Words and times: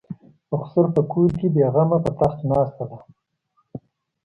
د 0.49 0.51
خسر 0.65 0.85
په 0.95 1.01
کور 1.11 1.29
کې 1.39 1.47
بې 1.53 1.65
غمه 1.73 1.97
په 2.03 2.11
تخت 2.19 2.39
ناسته 2.51 2.83
ده. 2.89 2.97